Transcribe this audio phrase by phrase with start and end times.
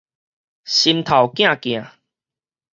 [0.65, 1.91] 心頭鏡鏡